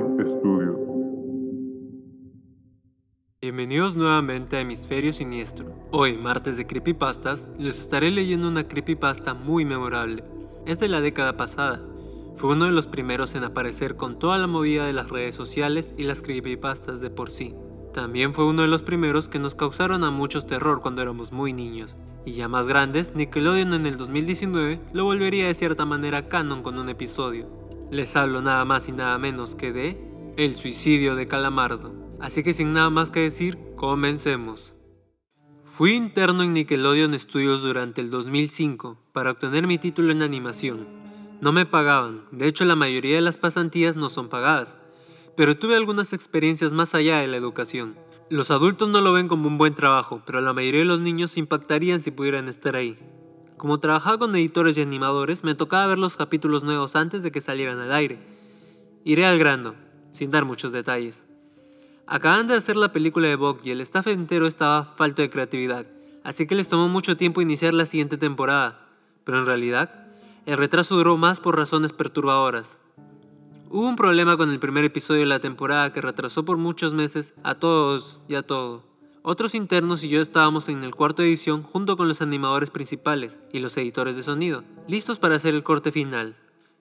Studio. 0.00 0.76
Bienvenidos 3.40 3.94
nuevamente 3.94 4.56
a 4.56 4.60
Hemisferio 4.60 5.12
Siniestro. 5.12 5.72
Hoy, 5.92 6.18
martes 6.18 6.56
de 6.56 6.66
Creepypastas, 6.66 7.52
les 7.58 7.78
estaré 7.78 8.10
leyendo 8.10 8.48
una 8.48 8.66
creepypasta 8.66 9.34
muy 9.34 9.64
memorable. 9.64 10.24
Es 10.66 10.80
de 10.80 10.88
la 10.88 11.00
década 11.00 11.36
pasada. 11.36 11.80
Fue 12.34 12.50
uno 12.50 12.64
de 12.64 12.72
los 12.72 12.88
primeros 12.88 13.36
en 13.36 13.44
aparecer 13.44 13.96
con 13.96 14.18
toda 14.18 14.38
la 14.38 14.48
movida 14.48 14.84
de 14.86 14.92
las 14.92 15.10
redes 15.10 15.36
sociales 15.36 15.94
y 15.96 16.04
las 16.04 16.22
creepypastas 16.22 17.00
de 17.00 17.10
por 17.10 17.30
sí. 17.30 17.54
También 17.92 18.34
fue 18.34 18.46
uno 18.46 18.62
de 18.62 18.68
los 18.68 18.82
primeros 18.82 19.28
que 19.28 19.38
nos 19.38 19.54
causaron 19.54 20.02
a 20.02 20.10
muchos 20.10 20.46
terror 20.46 20.80
cuando 20.80 21.02
éramos 21.02 21.30
muy 21.30 21.52
niños. 21.52 21.94
Y 22.24 22.32
ya 22.32 22.48
más 22.48 22.66
grandes, 22.66 23.14
Nickelodeon 23.14 23.74
en 23.74 23.86
el 23.86 23.96
2019 23.96 24.80
lo 24.92 25.04
volvería 25.04 25.46
de 25.46 25.54
cierta 25.54 25.84
manera 25.84 26.28
canon 26.28 26.62
con 26.64 26.78
un 26.78 26.88
episodio. 26.88 27.63
Les 27.90 28.16
hablo 28.16 28.42
nada 28.42 28.64
más 28.64 28.88
y 28.88 28.92
nada 28.92 29.18
menos 29.18 29.54
que 29.54 29.72
de 29.72 29.98
El 30.36 30.56
suicidio 30.56 31.14
de 31.14 31.28
Calamardo. 31.28 31.94
Así 32.20 32.42
que 32.42 32.52
sin 32.52 32.72
nada 32.72 32.90
más 32.90 33.10
que 33.10 33.20
decir, 33.20 33.58
comencemos. 33.76 34.74
Fui 35.64 35.92
interno 35.94 36.42
en 36.42 36.54
Nickelodeon 36.54 37.18
Studios 37.18 37.62
durante 37.62 38.00
el 38.00 38.10
2005 38.10 38.98
para 39.12 39.32
obtener 39.32 39.66
mi 39.66 39.78
título 39.78 40.12
en 40.12 40.22
animación. 40.22 40.86
No 41.40 41.52
me 41.52 41.66
pagaban, 41.66 42.24
de 42.30 42.46
hecho 42.46 42.64
la 42.64 42.76
mayoría 42.76 43.16
de 43.16 43.20
las 43.20 43.36
pasantías 43.36 43.96
no 43.96 44.08
son 44.08 44.28
pagadas, 44.28 44.78
pero 45.36 45.58
tuve 45.58 45.76
algunas 45.76 46.12
experiencias 46.12 46.72
más 46.72 46.94
allá 46.94 47.18
de 47.18 47.26
la 47.26 47.36
educación. 47.36 47.96
Los 48.30 48.50
adultos 48.50 48.88
no 48.88 49.00
lo 49.00 49.12
ven 49.12 49.28
como 49.28 49.48
un 49.48 49.58
buen 49.58 49.74
trabajo, 49.74 50.22
pero 50.24 50.40
la 50.40 50.52
mayoría 50.52 50.80
de 50.80 50.86
los 50.86 51.00
niños 51.00 51.36
impactarían 51.36 52.00
si 52.00 52.10
pudieran 52.10 52.48
estar 52.48 52.76
ahí. 52.76 52.98
Como 53.56 53.78
trabajaba 53.78 54.18
con 54.18 54.34
editores 54.34 54.76
y 54.76 54.82
animadores, 54.82 55.44
me 55.44 55.54
tocaba 55.54 55.86
ver 55.86 55.98
los 55.98 56.16
capítulos 56.16 56.64
nuevos 56.64 56.96
antes 56.96 57.22
de 57.22 57.30
que 57.30 57.40
salieran 57.40 57.78
al 57.78 57.92
aire. 57.92 58.18
Iré 59.04 59.26
al 59.26 59.38
grano, 59.38 59.74
sin 60.10 60.30
dar 60.30 60.44
muchos 60.44 60.72
detalles. 60.72 61.26
Acaban 62.06 62.46
de 62.46 62.54
hacer 62.54 62.76
la 62.76 62.92
película 62.92 63.28
de 63.28 63.36
Bog 63.36 63.60
y 63.64 63.70
el 63.70 63.80
staff 63.80 64.08
entero 64.08 64.46
estaba 64.46 64.92
falto 64.96 65.22
de 65.22 65.30
creatividad, 65.30 65.86
así 66.22 66.46
que 66.46 66.54
les 66.54 66.68
tomó 66.68 66.88
mucho 66.88 67.16
tiempo 67.16 67.40
iniciar 67.40 67.72
la 67.72 67.86
siguiente 67.86 68.18
temporada, 68.18 68.88
pero 69.24 69.38
en 69.38 69.46
realidad, 69.46 70.06
el 70.44 70.58
retraso 70.58 70.96
duró 70.96 71.16
más 71.16 71.40
por 71.40 71.56
razones 71.56 71.92
perturbadoras. 71.92 72.80
Hubo 73.70 73.88
un 73.88 73.96
problema 73.96 74.36
con 74.36 74.50
el 74.50 74.60
primer 74.60 74.84
episodio 74.84 75.20
de 75.20 75.26
la 75.26 75.40
temporada 75.40 75.92
que 75.92 76.02
retrasó 76.02 76.44
por 76.44 76.58
muchos 76.58 76.92
meses 76.92 77.34
a 77.42 77.54
todos 77.54 78.20
y 78.28 78.34
a 78.34 78.42
todo. 78.42 78.93
Otros 79.26 79.54
internos 79.54 80.04
y 80.04 80.10
yo 80.10 80.20
estábamos 80.20 80.68
en 80.68 80.84
el 80.84 80.94
cuarto 80.94 81.22
edición 81.22 81.62
junto 81.62 81.96
con 81.96 82.08
los 82.08 82.20
animadores 82.20 82.68
principales 82.68 83.40
y 83.54 83.60
los 83.60 83.74
editores 83.78 84.16
de 84.16 84.22
sonido, 84.22 84.64
listos 84.86 85.18
para 85.18 85.36
hacer 85.36 85.54
el 85.54 85.62
corte 85.62 85.92
final. 85.92 86.36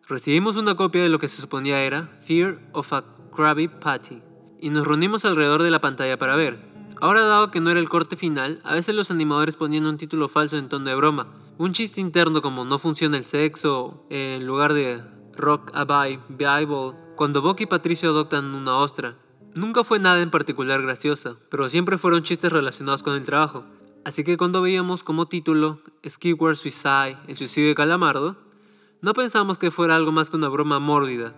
Recibimos 0.09 0.58
una 0.58 0.75
copia 0.75 1.02
de 1.03 1.08
lo 1.08 1.19
que 1.19 1.30
se 1.30 1.41
suponía 1.41 1.81
era 1.83 2.19
Fear 2.19 2.59
of 2.73 2.91
a 2.91 3.05
Krabby 3.33 3.69
Patty 3.69 4.21
y 4.59 4.71
nos 4.71 4.86
reunimos 4.86 5.23
alrededor 5.23 5.64
de 5.64 5.71
la 5.71 5.80
pantalla 5.80 6.19
para 6.19 6.36
ver. 6.36 6.59
Ahora 6.99 7.21
dado 7.21 7.49
que 7.49 7.61
no 7.61 7.69
era 7.69 7.80
el 7.80 7.88
corte 7.88 8.17
final, 8.17 8.59
a 8.66 8.73
veces 8.73 8.94
los 8.94 9.09
animadores 9.09 9.55
ponían 9.55 9.86
un 9.86 9.95
título 9.95 10.27
falso 10.27 10.58
en 10.58 10.67
tono 10.67 10.89
de 10.89 10.95
broma, 10.95 11.27
un 11.58 11.71
chiste 11.71 12.02
interno 12.02 12.41
como 12.41 12.66
no 12.66 12.77
funciona 12.77 13.17
el 13.17 13.23
sexo, 13.23 14.05
en 14.09 14.45
lugar 14.45 14.73
de 14.73 15.02
rock 15.38 15.71
a 15.73 15.86
Bible, 16.27 16.97
cuando 17.16 17.41
Buck 17.41 17.61
y 17.61 17.67
Patricio 17.67 18.09
adoptan 18.09 18.53
una 18.53 18.80
ostra. 18.80 19.16
Nunca 19.56 19.84
fue 19.84 20.00
nada 20.00 20.22
en 20.22 20.32
particular 20.32 20.82
graciosa, 20.82 21.38
pero 21.50 21.70
siempre 21.70 21.98
fueron 21.98 22.23
chistes 22.23 22.52
relacionados 22.52 23.04
con 23.04 23.16
el 23.16 23.23
trabajo. 23.23 23.66
Así 24.04 24.23
que 24.23 24.38
cuando 24.38 24.62
veíamos 24.62 25.04
como 25.04 25.28
título 25.28 25.80
Skyward 26.08 26.56
Suicide, 26.56 27.18
el 27.28 27.38
suicidio 27.38 27.70
de 27.70 27.76
Calamardo, 27.76 28.36
no 29.02 29.14
pensamos 29.14 29.58
que 29.58 29.72
fuera 29.72 29.95
algo 29.95 30.12
más 30.12 30.30
que 30.30 30.38
una 30.38 30.50
broma 30.50 30.80
mórbida. 30.80 31.34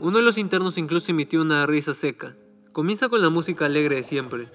Uno 0.00 0.18
de 0.18 0.24
los 0.24 0.38
internos 0.38 0.78
incluso 0.78 1.10
emitió 1.10 1.42
una 1.42 1.66
risa 1.66 1.94
seca, 1.94 2.34
Comienza 2.72 3.10
con 3.10 3.20
la 3.20 3.28
música 3.28 3.66
alegre 3.66 3.96
de 3.96 4.02
siempre. 4.02 4.48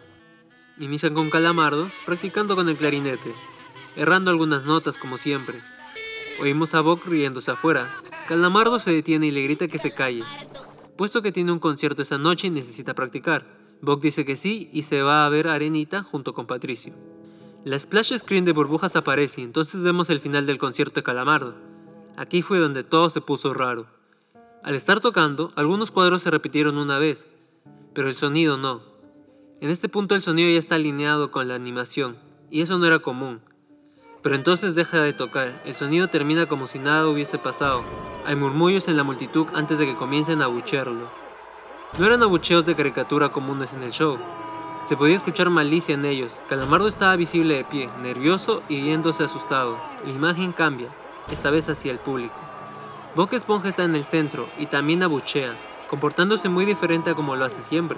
Inician 0.79 1.13
con 1.13 1.29
Calamardo, 1.29 1.87
practicando 2.03 2.55
con 2.55 2.67
el 2.67 2.75
clarinete, 2.75 3.31
errando 3.95 4.31
algunas 4.31 4.65
notas 4.65 4.97
como 4.97 5.17
siempre. 5.17 5.61
Oímos 6.41 6.73
a 6.73 6.81
Bock 6.81 7.05
riéndose 7.05 7.51
afuera. 7.51 7.87
Calamardo 8.27 8.79
se 8.79 8.91
detiene 8.91 9.27
y 9.27 9.31
le 9.31 9.43
grita 9.43 9.67
que 9.67 9.77
se 9.77 9.93
calle, 9.93 10.23
puesto 10.97 11.21
que 11.21 11.31
tiene 11.31 11.51
un 11.51 11.59
concierto 11.59 12.01
esa 12.01 12.17
noche 12.17 12.47
y 12.47 12.49
necesita 12.49 12.93
practicar. 12.93 13.45
Bock 13.81 14.01
dice 14.01 14.25
que 14.25 14.35
sí 14.35 14.69
y 14.73 14.83
se 14.83 15.01
va 15.03 15.25
a 15.25 15.29
ver 15.29 15.47
Arenita 15.47 16.03
junto 16.03 16.33
con 16.33 16.47
Patricio. 16.47 16.93
La 17.63 17.77
splash 17.77 18.17
screen 18.17 18.45
de 18.45 18.53
burbujas 18.53 18.95
aparece 18.95 19.41
y 19.41 19.43
entonces 19.43 19.83
vemos 19.83 20.09
el 20.09 20.19
final 20.19 20.45
del 20.45 20.57
concierto 20.57 20.95
de 20.95 21.03
Calamardo. 21.03 21.55
Aquí 22.17 22.41
fue 22.41 22.59
donde 22.59 22.83
todo 22.83 23.09
se 23.09 23.21
puso 23.21 23.53
raro. 23.53 23.87
Al 24.63 24.75
estar 24.75 24.99
tocando, 24.99 25.53
algunos 25.55 25.91
cuadros 25.91 26.23
se 26.23 26.31
repitieron 26.31 26.77
una 26.77 26.97
vez, 26.97 27.25
pero 27.93 28.09
el 28.09 28.15
sonido 28.15 28.57
no. 28.57 28.81
En 29.61 29.69
este 29.69 29.89
punto 29.89 30.15
el 30.15 30.21
sonido 30.21 30.49
ya 30.49 30.59
está 30.59 30.75
alineado 30.75 31.31
con 31.31 31.47
la 31.47 31.55
animación, 31.55 32.17
y 32.49 32.61
eso 32.61 32.77
no 32.77 32.85
era 32.85 32.99
común. 32.99 33.41
Pero 34.21 34.35
entonces 34.35 34.75
deja 34.75 35.01
de 35.01 35.13
tocar, 35.13 35.61
el 35.65 35.75
sonido 35.75 36.07
termina 36.07 36.45
como 36.45 36.67
si 36.67 36.79
nada 36.79 37.07
hubiese 37.07 37.37
pasado. 37.37 37.83
Hay 38.25 38.35
murmullos 38.35 38.87
en 38.87 38.97
la 38.97 39.03
multitud 39.03 39.47
antes 39.53 39.79
de 39.79 39.85
que 39.85 39.95
comiencen 39.95 40.41
a 40.41 40.45
abuchearlo. 40.45 41.09
No 41.97 42.05
eran 42.05 42.23
abucheos 42.23 42.65
de 42.65 42.75
caricatura 42.75 43.31
comunes 43.31 43.73
en 43.73 43.83
el 43.83 43.91
show. 43.91 44.17
Se 44.83 44.97
podía 44.97 45.15
escuchar 45.15 45.49
malicia 45.49 45.95
en 45.95 46.05
ellos. 46.05 46.39
Calamardo 46.47 46.87
estaba 46.87 47.15
visible 47.15 47.55
de 47.55 47.65
pie, 47.65 47.89
nervioso 48.01 48.63
y 48.67 48.81
yéndose 48.81 49.23
asustado. 49.23 49.77
La 50.05 50.11
imagen 50.11 50.51
cambia, 50.51 50.89
esta 51.29 51.51
vez 51.51 51.69
hacia 51.69 51.91
el 51.91 51.99
público. 51.99 52.35
Boca 53.15 53.35
Esponja 53.35 53.69
está 53.69 53.83
en 53.83 53.95
el 53.95 54.05
centro 54.05 54.47
y 54.57 54.65
también 54.65 55.03
abuchea 55.03 55.55
comportándose 55.87 56.49
muy 56.49 56.65
diferente 56.65 57.11
a 57.11 57.15
como 57.15 57.35
lo 57.35 57.45
hace 57.45 57.61
siempre. 57.61 57.97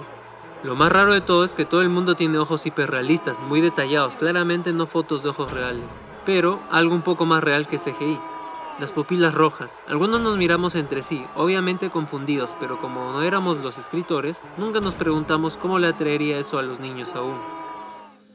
Lo 0.62 0.76
más 0.76 0.92
raro 0.92 1.14
de 1.14 1.20
todo 1.20 1.44
es 1.44 1.54
que 1.54 1.64
todo 1.64 1.82
el 1.82 1.88
mundo 1.88 2.14
tiene 2.14 2.38
ojos 2.38 2.66
hiperrealistas, 2.66 3.38
muy 3.40 3.60
detallados, 3.60 4.16
claramente 4.16 4.72
no 4.72 4.86
fotos 4.86 5.22
de 5.22 5.30
ojos 5.30 5.50
reales, 5.50 5.86
pero 6.24 6.60
algo 6.70 6.94
un 6.94 7.02
poco 7.02 7.26
más 7.26 7.42
real 7.42 7.66
que 7.66 7.78
CGI. 7.78 8.18
Las 8.78 8.92
pupilas 8.92 9.34
rojas. 9.34 9.82
Algunos 9.86 10.20
nos 10.20 10.38
miramos 10.38 10.74
entre 10.74 11.02
sí, 11.02 11.26
obviamente 11.34 11.90
confundidos, 11.90 12.56
pero 12.58 12.80
como 12.80 13.12
no 13.12 13.22
éramos 13.22 13.58
los 13.58 13.76
escritores, 13.78 14.40
nunca 14.56 14.80
nos 14.80 14.94
preguntamos 14.94 15.56
cómo 15.56 15.78
le 15.78 15.88
atraería 15.88 16.38
eso 16.38 16.58
a 16.58 16.62
los 16.62 16.80
niños 16.80 17.14
aún. 17.14 17.36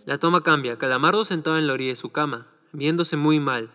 La 0.06 0.19
toma 0.19 0.41
cambia, 0.41 0.78
Calamardo 0.78 1.25
sentado 1.25 1.57
en 1.57 1.66
la 1.66 1.74
orilla 1.74 1.94
de 1.94 1.95
su 1.95 2.12
cama, 2.12 2.45
viéndose 2.74 3.18
muy 3.18 3.40
mal. 3.40 3.72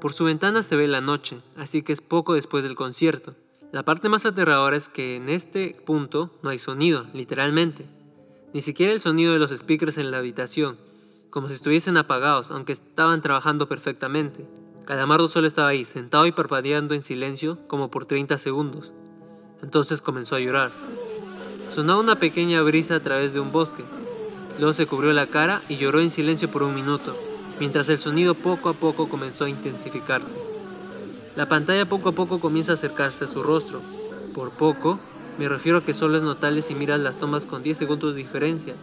Por 0.00 0.12
su 0.12 0.24
ventana 0.24 0.62
se 0.62 0.76
ve 0.76 0.86
la 0.86 1.00
noche, 1.00 1.40
así 1.56 1.82
que 1.82 1.92
es 1.92 2.00
poco 2.00 2.34
después 2.34 2.62
del 2.62 2.76
concierto. 2.76 3.34
La 3.72 3.84
parte 3.84 4.08
más 4.08 4.24
aterradora 4.26 4.76
es 4.76 4.88
que 4.88 5.16
en 5.16 5.28
este 5.28 5.76
punto 5.84 6.30
no 6.42 6.50
hay 6.50 6.60
sonido, 6.60 7.06
literalmente. 7.12 7.84
Ni 8.54 8.60
siquiera 8.60 8.92
el 8.92 9.00
sonido 9.00 9.32
de 9.32 9.40
los 9.40 9.50
speakers 9.50 9.98
en 9.98 10.12
la 10.12 10.18
habitación, 10.18 10.78
como 11.30 11.48
si 11.48 11.54
estuviesen 11.54 11.96
apagados, 11.96 12.50
aunque 12.50 12.72
estaban 12.72 13.22
trabajando 13.22 13.68
perfectamente. 13.68 14.46
Calamardo 14.84 15.28
solo 15.28 15.46
estaba 15.46 15.68
ahí, 15.68 15.84
sentado 15.84 16.26
y 16.26 16.32
parpadeando 16.32 16.94
en 16.94 17.02
silencio 17.02 17.58
como 17.66 17.90
por 17.90 18.06
30 18.06 18.38
segundos. 18.38 18.92
Entonces 19.62 20.00
comenzó 20.00 20.36
a 20.36 20.40
llorar. 20.40 20.70
Sonaba 21.70 22.00
una 22.00 22.20
pequeña 22.20 22.62
brisa 22.62 22.94
a 22.94 23.00
través 23.00 23.34
de 23.34 23.40
un 23.40 23.52
bosque. 23.52 23.84
Luego 24.58 24.72
se 24.72 24.86
cubrió 24.86 25.12
la 25.12 25.26
cara 25.26 25.62
y 25.68 25.76
lloró 25.76 26.00
en 26.00 26.10
silencio 26.10 26.50
por 26.50 26.62
un 26.62 26.74
minuto, 26.74 27.16
mientras 27.58 27.88
el 27.88 27.98
sonido 27.98 28.34
poco 28.34 28.68
a 28.68 28.74
poco 28.74 29.08
comenzó 29.08 29.44
a 29.44 29.50
intensificarse. 29.50 30.36
La 31.34 31.48
pantalla 31.48 31.86
poco 31.86 32.10
a 32.10 32.12
poco 32.12 32.40
comienza 32.40 32.72
a 32.72 32.76
acercarse 32.76 33.24
a 33.24 33.28
su 33.28 33.42
rostro. 33.42 33.82
Por 34.34 34.52
poco, 34.52 34.98
me 35.38 35.48
refiero 35.48 35.78
a 35.78 35.84
que 35.84 35.92
solo 35.92 36.16
es 36.16 36.22
notable 36.22 36.62
si 36.62 36.74
miras 36.74 37.00
las 37.00 37.18
tomas 37.18 37.44
con 37.44 37.62
10 37.62 37.76
segundos 37.76 38.14
de 38.14 38.22
diferencia. 38.22 38.74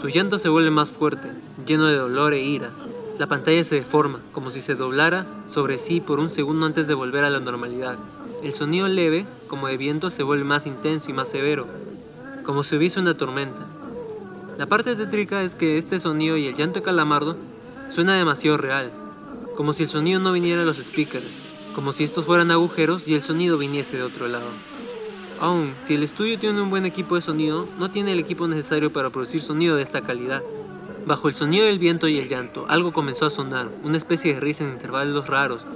Su 0.00 0.08
llanto 0.08 0.38
se 0.38 0.48
vuelve 0.48 0.70
más 0.70 0.90
fuerte, 0.90 1.30
lleno 1.66 1.86
de 1.86 1.96
dolor 1.96 2.34
e 2.34 2.40
ira. 2.42 2.70
La 3.18 3.26
pantalla 3.26 3.62
se 3.62 3.76
deforma, 3.76 4.20
como 4.32 4.50
si 4.50 4.60
se 4.60 4.74
doblara 4.74 5.24
sobre 5.48 5.78
sí 5.78 6.00
por 6.00 6.18
un 6.18 6.30
segundo 6.30 6.66
antes 6.66 6.88
de 6.88 6.94
volver 6.94 7.24
a 7.24 7.30
la 7.30 7.40
normalidad. 7.40 7.96
El 8.42 8.54
sonido 8.54 8.88
leve, 8.88 9.24
como 9.46 9.68
de 9.68 9.76
viento, 9.76 10.10
se 10.10 10.24
vuelve 10.24 10.44
más 10.44 10.66
intenso 10.66 11.10
y 11.10 11.14
más 11.14 11.28
severo, 11.28 11.66
como 12.44 12.62
si 12.62 12.76
hubiese 12.76 13.00
una 13.00 13.16
tormenta. 13.16 13.66
La 14.58 14.66
parte 14.66 14.96
tétrica 14.96 15.42
es 15.42 15.54
que 15.54 15.78
este 15.78 16.00
sonido 16.00 16.36
y 16.36 16.48
el 16.48 16.56
llanto 16.56 16.82
Calamardo 16.82 17.36
suena 17.88 18.16
demasiado 18.16 18.56
real, 18.56 18.92
como 19.56 19.72
si 19.72 19.84
el 19.84 19.88
sonido 19.88 20.20
no 20.20 20.32
viniera 20.32 20.60
de 20.60 20.66
los 20.66 20.78
speakers, 20.78 21.36
como 21.74 21.92
si 21.92 22.04
estos 22.04 22.24
fueran 22.24 22.50
agujeros 22.50 23.06
y 23.08 23.14
el 23.14 23.22
sonido 23.22 23.58
viniese 23.58 23.96
de 23.96 24.02
otro 24.02 24.28
lado. 24.28 24.50
Aún, 25.44 25.74
si 25.82 25.92
el 25.92 26.02
estudio 26.02 26.38
tiene 26.38 26.62
un 26.62 26.70
buen 26.70 26.86
equipo 26.86 27.16
de 27.16 27.20
sonido, 27.20 27.68
no 27.78 27.90
tiene 27.90 28.12
el 28.12 28.18
equipo 28.18 28.48
necesario 28.48 28.90
para 28.94 29.10
producir 29.10 29.42
sonido 29.42 29.76
de 29.76 29.82
esta 29.82 30.00
calidad. 30.00 30.42
Bajo 31.04 31.28
el 31.28 31.34
sonido 31.34 31.66
del 31.66 31.78
viento 31.78 32.08
y 32.08 32.16
el 32.16 32.30
llanto, 32.30 32.64
algo 32.66 32.94
comenzó 32.94 33.26
a 33.26 33.30
sonar, 33.30 33.68
una 33.82 33.98
especie 33.98 34.32
de 34.32 34.40
risa 34.40 34.64
en 34.64 34.70
intervalos 34.70 35.26
raros, 35.26 35.66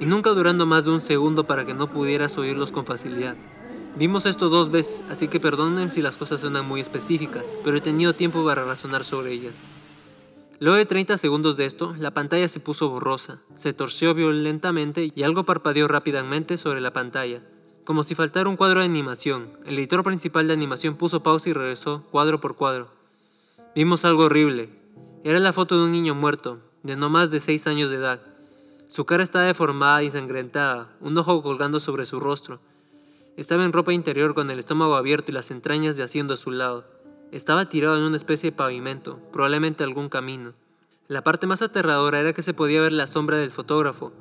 y 0.00 0.04
nunca 0.04 0.28
durando 0.28 0.66
más 0.66 0.84
de 0.84 0.90
un 0.90 1.00
segundo 1.00 1.44
para 1.44 1.64
que 1.64 1.72
no 1.72 1.90
pudieras 1.90 2.36
oírlos 2.36 2.72
con 2.72 2.84
facilidad. 2.84 3.36
Vimos 3.96 4.26
esto 4.26 4.50
dos 4.50 4.70
veces, 4.70 5.02
así 5.08 5.28
que 5.28 5.40
perdonen 5.40 5.90
si 5.90 6.02
las 6.02 6.18
cosas 6.18 6.42
suenan 6.42 6.68
muy 6.68 6.82
específicas, 6.82 7.56
pero 7.64 7.78
he 7.78 7.80
tenido 7.80 8.12
tiempo 8.12 8.44
para 8.44 8.66
razonar 8.66 9.04
sobre 9.04 9.32
ellas. 9.32 9.54
Luego 10.58 10.76
de 10.76 10.84
30 10.84 11.16
segundos 11.16 11.56
de 11.56 11.64
esto, 11.64 11.94
la 11.96 12.10
pantalla 12.10 12.48
se 12.48 12.60
puso 12.60 12.90
borrosa, 12.90 13.40
se 13.56 13.72
torció 13.72 14.12
violentamente 14.12 15.10
y 15.14 15.22
algo 15.22 15.44
parpadeó 15.44 15.88
rápidamente 15.88 16.58
sobre 16.58 16.82
la 16.82 16.92
pantalla, 16.92 17.40
como 17.90 18.04
si 18.04 18.14
faltara 18.14 18.48
un 18.48 18.56
cuadro 18.56 18.78
de 18.78 18.86
animación. 18.86 19.48
El 19.66 19.76
editor 19.76 20.04
principal 20.04 20.46
de 20.46 20.52
animación 20.52 20.94
puso 20.94 21.24
pausa 21.24 21.48
y 21.48 21.52
regresó 21.52 22.04
cuadro 22.12 22.40
por 22.40 22.54
cuadro. 22.54 22.86
Vimos 23.74 24.04
algo 24.04 24.26
horrible. 24.26 24.68
Era 25.24 25.40
la 25.40 25.52
foto 25.52 25.76
de 25.76 25.82
un 25.82 25.90
niño 25.90 26.14
muerto, 26.14 26.60
de 26.84 26.94
no 26.94 27.10
más 27.10 27.32
de 27.32 27.40
6 27.40 27.66
años 27.66 27.90
de 27.90 27.96
edad. 27.96 28.20
Su 28.86 29.06
cara 29.06 29.24
estaba 29.24 29.46
deformada 29.46 30.04
y 30.04 30.06
ensangrentada, 30.06 30.92
un 31.00 31.18
ojo 31.18 31.42
colgando 31.42 31.80
sobre 31.80 32.04
su 32.04 32.20
rostro. 32.20 32.60
Estaba 33.36 33.64
en 33.64 33.72
ropa 33.72 33.92
interior 33.92 34.34
con 34.34 34.52
el 34.52 34.60
estómago 34.60 34.94
abierto 34.94 35.32
y 35.32 35.34
las 35.34 35.50
entrañas 35.50 35.96
yaciendo 35.96 36.34
a 36.34 36.36
su 36.36 36.52
lado. 36.52 36.84
Estaba 37.32 37.68
tirado 37.68 37.98
en 37.98 38.04
una 38.04 38.18
especie 38.18 38.52
de 38.52 38.56
pavimento, 38.56 39.18
probablemente 39.32 39.82
algún 39.82 40.08
camino. 40.08 40.52
La 41.08 41.24
parte 41.24 41.48
más 41.48 41.60
aterradora 41.60 42.20
era 42.20 42.34
que 42.34 42.42
se 42.42 42.54
podía 42.54 42.80
ver 42.82 42.92
la 42.92 43.08
sombra 43.08 43.38
del 43.38 43.50
fotógrafo. 43.50 44.12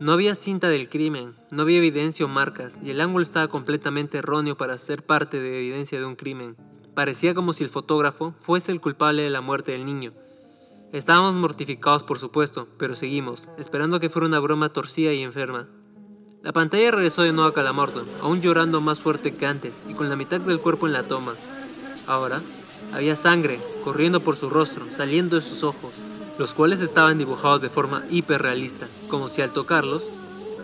No 0.00 0.12
había 0.12 0.36
cinta 0.36 0.68
del 0.68 0.88
crimen, 0.88 1.34
no 1.50 1.62
había 1.62 1.78
evidencia 1.78 2.24
o 2.24 2.28
marcas, 2.28 2.78
y 2.80 2.90
el 2.90 3.00
ángulo 3.00 3.24
estaba 3.24 3.48
completamente 3.48 4.18
erróneo 4.18 4.56
para 4.56 4.78
ser 4.78 5.04
parte 5.04 5.40
de 5.40 5.58
evidencia 5.58 5.98
de 5.98 6.04
un 6.04 6.14
crimen. 6.14 6.56
Parecía 6.94 7.34
como 7.34 7.52
si 7.52 7.64
el 7.64 7.70
fotógrafo 7.70 8.32
fuese 8.38 8.70
el 8.70 8.80
culpable 8.80 9.22
de 9.22 9.30
la 9.30 9.40
muerte 9.40 9.72
del 9.72 9.84
niño. 9.84 10.12
Estábamos 10.92 11.34
mortificados, 11.34 12.04
por 12.04 12.20
supuesto, 12.20 12.68
pero 12.78 12.94
seguimos, 12.94 13.48
esperando 13.58 13.98
que 13.98 14.08
fuera 14.08 14.28
una 14.28 14.38
broma 14.38 14.68
torcida 14.68 15.12
y 15.12 15.22
enferma. 15.22 15.66
La 16.44 16.52
pantalla 16.52 16.92
regresó 16.92 17.22
de 17.22 17.32
nuevo 17.32 17.50
a 17.50 17.54
Calamardo, 17.54 18.06
aún 18.22 18.40
llorando 18.40 18.80
más 18.80 19.00
fuerte 19.00 19.34
que 19.34 19.46
antes 19.46 19.82
y 19.88 19.94
con 19.94 20.08
la 20.08 20.14
mitad 20.14 20.40
del 20.40 20.60
cuerpo 20.60 20.86
en 20.86 20.92
la 20.92 21.08
toma. 21.08 21.34
Ahora, 22.06 22.42
había 22.92 23.16
sangre 23.16 23.58
corriendo 23.82 24.20
por 24.20 24.36
su 24.36 24.48
rostro, 24.48 24.92
saliendo 24.92 25.34
de 25.34 25.42
sus 25.42 25.64
ojos, 25.64 25.90
los 26.38 26.54
cuales 26.54 26.80
estaban 26.80 27.18
dibujados 27.18 27.60
de 27.60 27.68
forma 27.68 28.04
hiperrealista, 28.10 28.88
como 29.08 29.28
si 29.28 29.42
al 29.42 29.52
tocarlos 29.52 30.08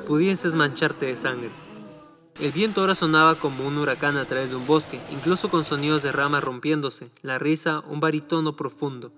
pudieses 0.07 0.55
mancharte 0.55 1.07
de 1.07 1.17
sangre. 1.17 1.51
El 2.41 2.53
viento 2.53 2.81
ahora 2.81 2.95
sonaba 2.95 3.37
como 3.37 3.67
un 3.67 3.79
huracán 3.79 4.17
a 4.17 4.25
través 4.25 4.51
de 4.51 4.57
un 4.57 4.67
bosque, 4.67 5.01
incluso 5.11 5.51
con 5.51 5.65
sonidos 5.65 6.03
de 6.03 6.13
ramas 6.13 6.43
rompiéndose, 6.43 7.11
la 7.23 7.39
risa 7.39 7.83
un 7.89 8.01
baritono 8.01 8.57
profundo. 8.57 9.13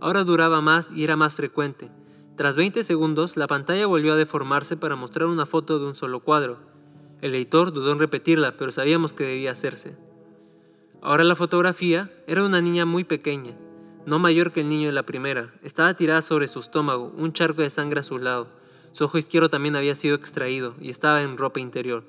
Ahora 0.00 0.24
duraba 0.24 0.60
más 0.60 0.90
y 0.90 1.04
era 1.04 1.16
más 1.16 1.34
frecuente. 1.34 1.90
Tras 2.36 2.56
20 2.56 2.82
segundos, 2.84 3.36
la 3.36 3.46
pantalla 3.46 3.86
volvió 3.86 4.12
a 4.12 4.16
deformarse 4.16 4.76
para 4.76 4.96
mostrar 4.96 5.26
una 5.26 5.46
foto 5.46 5.78
de 5.78 5.86
un 5.86 5.94
solo 5.94 6.20
cuadro. 6.20 6.58
El 7.20 7.34
editor 7.34 7.72
dudó 7.72 7.92
en 7.92 7.98
repetirla, 7.98 8.52
pero 8.52 8.70
sabíamos 8.70 9.14
que 9.14 9.24
debía 9.24 9.52
hacerse. 9.52 9.96
Ahora 11.02 11.24
la 11.24 11.36
fotografía 11.36 12.10
era 12.26 12.44
una 12.44 12.60
niña 12.60 12.86
muy 12.86 13.04
pequeña, 13.04 13.56
no 14.06 14.18
mayor 14.18 14.52
que 14.52 14.60
el 14.60 14.68
niño 14.68 14.88
de 14.88 14.92
la 14.92 15.04
primera. 15.04 15.54
Estaba 15.62 15.94
tirada 15.94 16.22
sobre 16.22 16.48
su 16.48 16.58
estómago, 16.58 17.12
un 17.16 17.32
charco 17.32 17.62
de 17.62 17.70
sangre 17.70 18.00
a 18.00 18.02
su 18.02 18.18
lado. 18.18 18.48
Su 18.92 19.04
ojo 19.04 19.18
izquierdo 19.18 19.48
también 19.48 19.76
había 19.76 19.94
sido 19.94 20.14
extraído 20.14 20.74
y 20.80 20.90
estaba 20.90 21.22
en 21.22 21.36
ropa 21.36 21.60
interior. 21.60 22.04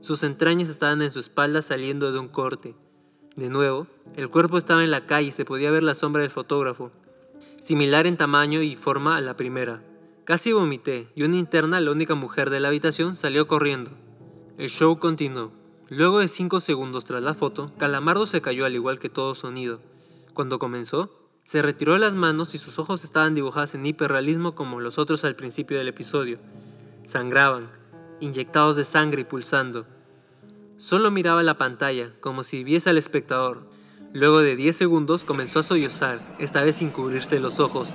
Sus 0.00 0.22
entrañas 0.22 0.68
estaban 0.68 1.02
en 1.02 1.10
su 1.10 1.20
espalda 1.20 1.62
saliendo 1.62 2.12
de 2.12 2.18
un 2.18 2.28
corte. 2.28 2.74
De 3.36 3.48
nuevo, 3.48 3.86
el 4.16 4.28
cuerpo 4.28 4.58
estaba 4.58 4.84
en 4.84 4.90
la 4.90 5.06
calle 5.06 5.28
y 5.28 5.32
se 5.32 5.44
podía 5.44 5.70
ver 5.70 5.82
la 5.82 5.94
sombra 5.94 6.22
del 6.22 6.30
fotógrafo, 6.30 6.92
similar 7.60 8.06
en 8.06 8.16
tamaño 8.16 8.62
y 8.62 8.76
forma 8.76 9.16
a 9.16 9.20
la 9.20 9.36
primera. 9.36 9.82
Casi 10.24 10.52
vomité 10.52 11.08
y 11.14 11.22
una 11.24 11.36
interna, 11.36 11.80
la 11.80 11.90
única 11.90 12.14
mujer 12.14 12.50
de 12.50 12.60
la 12.60 12.68
habitación, 12.68 13.16
salió 13.16 13.46
corriendo. 13.46 13.90
El 14.56 14.70
show 14.70 14.98
continuó. 14.98 15.52
Luego 15.88 16.20
de 16.20 16.28
cinco 16.28 16.60
segundos 16.60 17.04
tras 17.04 17.22
la 17.22 17.34
foto, 17.34 17.72
Calamardo 17.76 18.24
se 18.26 18.40
cayó 18.40 18.64
al 18.64 18.74
igual 18.74 18.98
que 18.98 19.10
todo 19.10 19.34
sonido. 19.34 19.80
Cuando 20.32 20.58
comenzó, 20.58 21.23
se 21.44 21.60
retiró 21.60 21.98
las 21.98 22.14
manos 22.14 22.54
y 22.54 22.58
sus 22.58 22.78
ojos 22.78 23.04
estaban 23.04 23.34
dibujados 23.34 23.74
en 23.74 23.84
hiperrealismo 23.84 24.54
como 24.54 24.80
los 24.80 24.98
otros 24.98 25.24
al 25.24 25.36
principio 25.36 25.76
del 25.76 25.88
episodio. 25.88 26.38
Sangraban, 27.04 27.68
inyectados 28.20 28.76
de 28.76 28.84
sangre 28.84 29.20
y 29.20 29.24
pulsando. 29.24 29.84
Solo 30.78 31.10
miraba 31.10 31.42
la 31.42 31.58
pantalla, 31.58 32.12
como 32.20 32.42
si 32.42 32.64
viese 32.64 32.88
al 32.88 32.96
espectador. 32.96 33.68
Luego 34.14 34.40
de 34.40 34.56
10 34.56 34.74
segundos 34.74 35.24
comenzó 35.24 35.58
a 35.58 35.62
sollozar, 35.64 36.20
esta 36.38 36.62
vez 36.62 36.76
sin 36.76 36.88
cubrirse 36.88 37.38
los 37.40 37.60
ojos. 37.60 37.90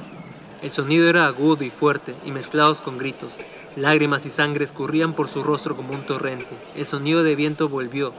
El 0.61 0.69
sonido 0.69 1.07
era 1.07 1.25
agudo 1.25 1.63
y 1.63 1.71
fuerte, 1.71 2.15
y 2.23 2.31
mezclados 2.31 2.81
con 2.81 2.99
gritos. 2.99 3.33
Lágrimas 3.75 4.27
y 4.27 4.29
sangre 4.29 4.63
escurrían 4.63 5.15
por 5.15 5.27
su 5.27 5.41
rostro 5.41 5.75
como 5.75 5.93
un 5.93 6.05
torrente. 6.05 6.55
El 6.75 6.85
sonido 6.85 7.23
de 7.23 7.35
viento 7.35 7.67
volvió, 7.67 8.13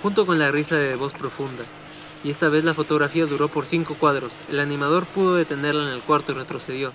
junto 0.00 0.26
con 0.26 0.38
la 0.38 0.52
risa 0.52 0.76
de 0.76 0.94
voz 0.94 1.12
profunda. 1.12 1.64
Y 2.22 2.30
esta 2.30 2.48
vez 2.48 2.64
la 2.64 2.74
fotografía 2.74 3.26
duró 3.26 3.48
por 3.48 3.66
cinco 3.66 3.96
cuadros. 3.98 4.34
El 4.48 4.60
animador 4.60 5.06
pudo 5.06 5.36
detenerla 5.36 5.84
en 5.88 5.94
el 5.94 6.02
cuarto 6.02 6.32
y 6.32 6.34
retrocedió. 6.34 6.92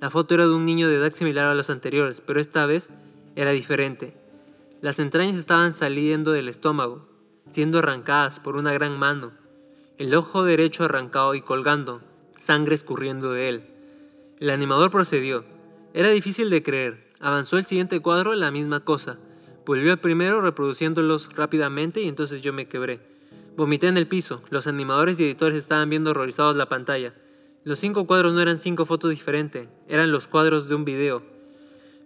La 0.00 0.10
foto 0.10 0.34
era 0.34 0.46
de 0.46 0.54
un 0.54 0.64
niño 0.64 0.88
de 0.88 0.96
edad 0.96 1.12
similar 1.12 1.46
a 1.46 1.54
las 1.54 1.70
anteriores, 1.70 2.20
pero 2.20 2.40
esta 2.40 2.66
vez 2.66 2.88
era 3.34 3.50
diferente. 3.50 4.16
Las 4.80 4.98
entrañas 4.98 5.36
estaban 5.36 5.72
saliendo 5.72 6.32
del 6.32 6.48
estómago, 6.48 7.08
siendo 7.50 7.78
arrancadas 7.78 8.40
por 8.40 8.56
una 8.56 8.72
gran 8.72 8.98
mano. 8.98 9.32
El 9.98 10.14
ojo 10.14 10.44
derecho 10.44 10.84
arrancado 10.84 11.34
y 11.34 11.40
colgando, 11.40 12.02
sangre 12.36 12.74
escurriendo 12.74 13.32
de 13.32 13.48
él. 13.48 13.66
El 14.38 14.50
animador 14.50 14.90
procedió. 14.90 15.44
Era 15.94 16.10
difícil 16.10 16.50
de 16.50 16.62
creer, 16.62 17.06
Avanzó 17.20 17.56
el 17.56 17.64
siguiente 17.64 18.00
cuadro, 18.00 18.34
la 18.34 18.50
misma 18.50 18.80
cosa. 18.80 19.18
Volvió 19.64 19.92
al 19.92 20.00
primero 20.00 20.40
reproduciéndolos 20.40 21.34
rápidamente 21.34 22.00
y 22.02 22.08
entonces 22.08 22.42
yo 22.42 22.52
me 22.52 22.68
quebré. 22.68 23.00
Vomité 23.56 23.86
en 23.86 23.96
el 23.96 24.06
piso. 24.06 24.42
Los 24.50 24.66
animadores 24.66 25.18
y 25.18 25.24
editores 25.24 25.56
estaban 25.56 25.88
viendo 25.88 26.10
horrorizados 26.10 26.56
la 26.56 26.68
pantalla. 26.68 27.14
Los 27.64 27.78
cinco 27.78 28.06
cuadros 28.06 28.34
no 28.34 28.42
eran 28.42 28.60
cinco 28.60 28.84
fotos 28.84 29.10
diferentes, 29.10 29.68
eran 29.88 30.12
los 30.12 30.28
cuadros 30.28 30.68
de 30.68 30.74
un 30.74 30.84
video. 30.84 31.22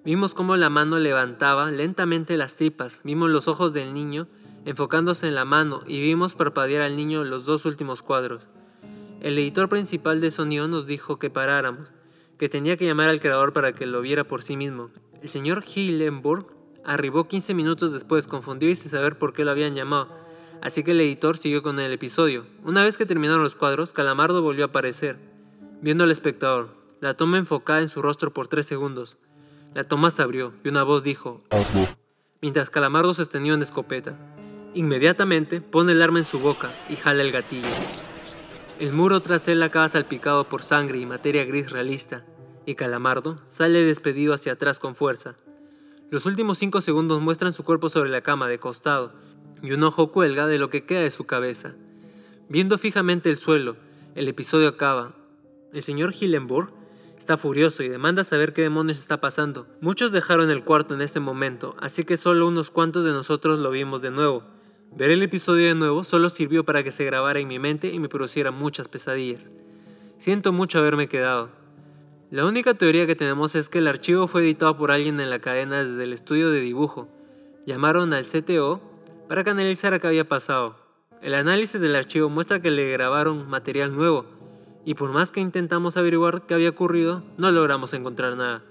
Vimos 0.05 0.33
cómo 0.33 0.57
la 0.57 0.71
mano 0.71 0.99
levantaba 1.01 1.71
lentamente 1.71 2.37
las 2.37 2.55
tripas, 2.55 3.01
vimos 3.03 3.31
los 3.31 3.49
ojos 3.49 3.75
del 3.75 3.93
niño 3.93 4.29
enfocándose 4.65 5.27
en 5.27 5.35
la 5.35 5.45
mano 5.45 5.83
y 5.87 6.01
vimos 6.01 6.35
parpadear 6.35 6.83
al 6.83 6.97
niño 6.97 7.25
los 7.25 7.45
dos 7.45 7.65
últimos 7.65 8.03
cuadros. 8.03 8.49
El 9.21 9.37
editor 9.39 9.69
principal 9.69 10.21
de 10.21 10.31
sonido 10.31 10.69
nos 10.69 10.87
dijo 10.87 11.19
que 11.19 11.31
paráramos, 11.31 11.93
que 12.39 12.49
tenía 12.49 12.77
que 12.77 12.87
llamar 12.87 13.09
al 13.09 13.21
creador 13.21 13.53
para 13.53 13.73
que 13.73 13.87
lo 13.87 14.01
viera 14.01 14.25
por 14.25 14.43
sí 14.43 14.57
mismo. 14.57 14.91
El 15.21 15.29
señor 15.29 15.65
Hillenburg 15.65 16.47
arribó 16.85 17.27
15 17.27 17.55
minutos 17.55 17.93
después, 17.93 18.27
confundido 18.27 18.73
y 18.73 18.77
sin 18.77 18.91
saber 18.91 19.19
por 19.19 19.33
qué 19.33 19.45
lo 19.45 19.51
habían 19.51 19.75
llamado, 19.75 20.09
así 20.63 20.83
que 20.83 20.93
el 20.93 21.01
editor 21.01 21.37
siguió 21.37 21.63
con 21.63 21.81
el 21.81 21.93
episodio. 21.93 22.47
Una 22.65 22.85
vez 22.85 22.99
que 22.99 23.07
terminaron 23.07 23.43
los 23.43 23.55
cuadros, 23.55 23.93
Calamardo 23.93 24.43
volvió 24.43 24.65
a 24.65 24.69
aparecer, 24.69 25.19
viendo 25.81 26.05
al 26.05 26.11
espectador, 26.11 26.75
la 27.01 27.15
toma 27.15 27.39
enfocada 27.39 27.81
en 27.81 27.89
su 27.89 28.03
rostro 28.03 28.33
por 28.33 28.49
3 28.49 28.65
segundos. 28.67 29.19
La 29.75 29.85
toma 29.85 30.11
se 30.11 30.23
abrió 30.23 30.53
y 30.65 30.69
una 30.69 30.83
voz 30.83 31.03
dijo, 31.03 31.43
mientras 32.41 32.71
Calamardo 32.71 33.15
sostenía 33.15 33.55
una 33.55 33.65
escopeta. 33.65 34.17
Inmediatamente 34.75 35.61
pone 35.61 35.93
el 35.93 36.03
arma 36.03 36.19
en 36.19 36.25
su 36.25 36.39
boca 36.39 36.73
y 36.89 36.97
jala 36.97 37.23
el 37.23 37.33
gatillo. 37.33 37.69
El 38.79 38.93
muro 38.93 39.21
tras 39.21 39.47
él 39.49 39.63
acaba 39.63 39.89
salpicado 39.89 40.45
por 40.49 40.63
sangre 40.63 40.99
y 40.99 41.07
materia 41.07 41.45
gris 41.45 41.71
realista, 41.71 42.25
y 42.67 42.75
Calamardo 42.75 43.41
sale 43.47 43.85
despedido 43.85 44.33
hacia 44.33 44.53
atrás 44.53 44.79
con 44.79 44.95
fuerza. 44.95 45.35
Los 46.11 46.27
últimos 46.27 46.59
cinco 46.59 46.81
segundos 46.81 47.21
muestran 47.21 47.53
su 47.53 47.63
cuerpo 47.63 47.89
sobre 47.89 48.11
la 48.11 48.21
cama 48.21 48.49
de 48.49 48.59
costado, 48.59 49.13
y 49.63 49.73
un 49.73 49.83
ojo 49.83 50.13
cuelga 50.13 50.47
de 50.47 50.59
lo 50.59 50.71
que 50.71 50.85
queda 50.85 51.01
de 51.01 51.11
su 51.11 51.25
cabeza. 51.25 51.75
Viendo 52.49 52.79
fijamente 52.79 53.31
el 53.31 53.39
suelo, 53.39 53.77
el 54.15 54.29
episodio 54.29 54.69
acaba. 54.69 55.15
El 55.73 55.83
señor 55.83 56.13
Hillenburg 56.19 56.73
está 57.19 57.37
furioso 57.37 57.83
y 57.83 57.89
demanda 57.89 58.25
saber 58.25 58.53
qué 58.53 58.63
demonios 58.63 58.99
está 58.99 59.21
pasando. 59.21 59.67
Muchos 59.81 60.11
dejaron 60.11 60.51
el 60.51 60.65
cuarto 60.65 60.95
en 60.95 61.01
ese 61.01 61.21
momento, 61.21 61.77
así 61.81 62.05
que 62.05 62.17
solo 62.17 62.49
unos 62.49 62.71
cuantos 62.71 63.05
de 63.05 63.13
nosotros 63.13 63.59
lo 63.61 63.71
vimos 63.71 64.03
de 64.03 64.11
nuevo. 64.11 64.43
Ver 64.97 65.11
el 65.11 65.23
episodio 65.23 65.69
de 65.69 65.77
nuevo 65.77 66.03
solo 66.03 66.29
sirvió 66.29 66.65
para 66.65 66.83
que 66.83 66.91
se 66.91 67.05
grabara 67.05 67.39
en 67.39 67.47
mi 67.47 67.61
mente 67.61 67.93
y 67.93 68.01
me 68.01 68.09
produciera 68.09 68.51
muchas 68.51 68.89
pesadillas. 68.89 69.51
Siento 70.19 70.53
mucho 70.53 70.79
haberme 70.79 71.09
quedado. 71.09 71.51
La 72.33 72.45
única 72.45 72.75
teoría 72.75 73.07
que 73.07 73.15
tenemos 73.15 73.55
es 73.55 73.69
que 73.69 73.79
el 73.79 73.87
archivo 73.87 74.27
fue 74.27 74.43
editado 74.43 74.77
por 74.77 74.91
alguien 74.91 75.21
en 75.21 75.31
la 75.31 75.39
cadena 75.39 75.85
desde 75.85 76.03
el 76.03 76.13
estudio 76.13 76.51
de 76.51 76.61
dibujo. 76.61 77.09
Llamaron 77.67 78.13
al 78.13 78.27
CTO 78.27 78.90
para 79.31 79.45
que 79.45 79.51
analizara 79.51 80.01
qué 80.01 80.09
había 80.09 80.27
pasado. 80.27 80.75
El 81.23 81.35
análisis 81.35 81.81
del 81.81 81.95
archivo 81.95 82.29
muestra 82.29 82.61
que 82.61 82.73
le 82.73 82.91
grabaron 82.91 83.49
material 83.49 83.95
nuevo, 83.95 84.27
y 84.85 84.95
por 84.95 85.13
más 85.13 85.31
que 85.31 85.39
intentamos 85.39 85.97
averiguar 85.97 86.47
qué 86.47 86.55
había 86.55 86.71
ocurrido, 86.71 87.23
no 87.39 87.53
logramos 87.53 87.93
encontrar 87.93 88.37
nada. 88.37 88.65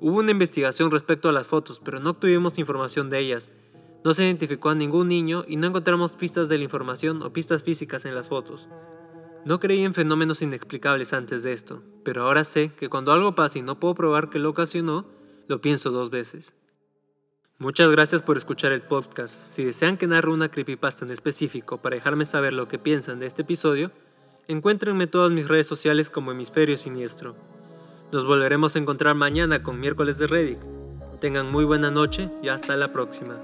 Hubo 0.00 0.18
una 0.18 0.32
investigación 0.32 0.90
respecto 0.90 1.28
a 1.28 1.32
las 1.32 1.46
fotos, 1.46 1.78
pero 1.78 2.00
no 2.00 2.10
obtuvimos 2.10 2.58
información 2.58 3.10
de 3.10 3.20
ellas, 3.20 3.48
no 4.02 4.12
se 4.12 4.24
identificó 4.24 4.70
a 4.70 4.74
ningún 4.74 5.06
niño 5.06 5.44
y 5.46 5.54
no 5.54 5.68
encontramos 5.68 6.14
pistas 6.14 6.48
de 6.48 6.58
la 6.58 6.64
información 6.64 7.22
o 7.22 7.32
pistas 7.32 7.62
físicas 7.62 8.04
en 8.06 8.16
las 8.16 8.28
fotos. 8.28 8.68
No 9.44 9.60
creí 9.60 9.84
en 9.84 9.94
fenómenos 9.94 10.42
inexplicables 10.42 11.12
antes 11.12 11.44
de 11.44 11.52
esto, 11.52 11.84
pero 12.02 12.24
ahora 12.24 12.42
sé 12.42 12.72
que 12.72 12.88
cuando 12.88 13.12
algo 13.12 13.36
pasa 13.36 13.60
y 13.60 13.62
no 13.62 13.78
puedo 13.78 13.94
probar 13.94 14.30
que 14.30 14.40
lo 14.40 14.50
ocasionó, 14.50 15.06
lo 15.46 15.60
pienso 15.60 15.92
dos 15.92 16.10
veces. 16.10 16.56
Muchas 17.58 17.88
gracias 17.90 18.20
por 18.20 18.36
escuchar 18.36 18.72
el 18.72 18.82
podcast. 18.82 19.40
Si 19.50 19.64
desean 19.64 19.96
que 19.96 20.06
narre 20.06 20.30
una 20.30 20.50
creepypasta 20.50 21.06
en 21.06 21.10
específico 21.10 21.78
para 21.78 21.96
dejarme 21.96 22.26
saber 22.26 22.52
lo 22.52 22.68
que 22.68 22.78
piensan 22.78 23.18
de 23.18 23.24
este 23.24 23.42
episodio, 23.42 23.92
encuéntrenme 24.46 25.06
todas 25.06 25.32
mis 25.32 25.48
redes 25.48 25.66
sociales 25.66 26.10
como 26.10 26.32
Hemisferio 26.32 26.76
Siniestro. 26.76 27.34
Nos 28.12 28.26
volveremos 28.26 28.76
a 28.76 28.78
encontrar 28.78 29.14
mañana 29.14 29.62
con 29.62 29.80
miércoles 29.80 30.18
de 30.18 30.26
Reddit. 30.26 30.58
Tengan 31.18 31.50
muy 31.50 31.64
buena 31.64 31.90
noche 31.90 32.28
y 32.42 32.48
hasta 32.48 32.76
la 32.76 32.92
próxima. 32.92 33.42